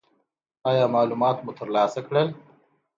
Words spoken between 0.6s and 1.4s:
ایا معلومات